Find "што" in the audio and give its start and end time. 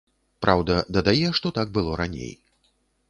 1.41-1.47